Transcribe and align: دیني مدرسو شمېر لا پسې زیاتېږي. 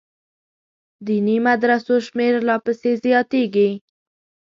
دیني 1.05 1.37
مدرسو 1.47 1.93
شمېر 2.07 2.33
لا 2.47 2.55
پسې 2.65 2.91
زیاتېږي. 3.03 3.69